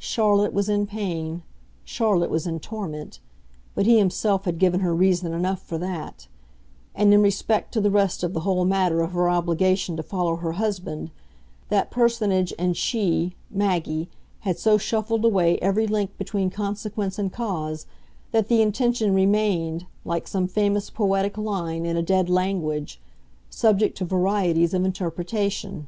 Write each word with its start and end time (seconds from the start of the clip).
Charlotte 0.00 0.52
was 0.52 0.68
in 0.68 0.84
pain, 0.84 1.42
Charlotte 1.84 2.28
was 2.28 2.44
in 2.44 2.58
torment, 2.58 3.20
but 3.76 3.86
he 3.86 3.98
himself 3.98 4.44
had 4.44 4.58
given 4.58 4.80
her 4.80 4.92
reason 4.92 5.32
enough 5.32 5.62
for 5.62 5.78
that; 5.78 6.26
and, 6.92 7.14
in 7.14 7.22
respect 7.22 7.70
to 7.70 7.80
the 7.80 7.88
rest 7.88 8.24
of 8.24 8.32
the 8.32 8.40
whole 8.40 8.64
matter 8.64 9.00
of 9.00 9.12
her 9.12 9.28
obligation 9.30 9.96
to 9.96 10.02
follow 10.02 10.34
her 10.34 10.50
husband, 10.54 11.12
that 11.68 11.92
personage 11.92 12.52
and 12.58 12.76
she, 12.76 13.36
Maggie, 13.48 14.08
had 14.40 14.58
so 14.58 14.76
shuffled 14.76 15.24
away 15.24 15.56
every 15.58 15.86
link 15.86 16.18
between 16.18 16.50
consequence 16.50 17.16
and 17.16 17.32
cause, 17.32 17.86
that 18.32 18.48
the 18.48 18.62
intention 18.62 19.14
remained, 19.14 19.86
like 20.04 20.26
some 20.26 20.48
famous 20.48 20.90
poetic 20.90 21.38
line 21.38 21.86
in 21.86 21.96
a 21.96 22.02
dead 22.02 22.28
language, 22.28 23.00
subject 23.50 23.96
to 23.96 24.04
varieties 24.04 24.74
of 24.74 24.84
interpretation. 24.84 25.86